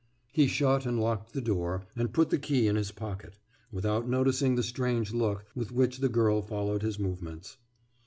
[0.31, 3.37] «He shut and locked the door and put the key in his pocket,
[3.71, 7.57] without noticing the strange look with which the girl followed his movements.